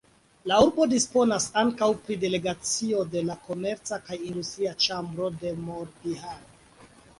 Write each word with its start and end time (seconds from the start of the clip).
La 0.51 0.55
urbo 0.67 0.85
disponas 0.93 1.45
ankaŭ 1.63 1.89
pri 2.07 2.17
delegacio 2.23 3.05
de 3.17 3.23
la 3.29 3.37
komerca 3.49 4.01
kaj 4.09 4.19
industria 4.31 4.75
ĉambro 4.89 5.31
de 5.45 5.55
Morbihan. 5.69 6.45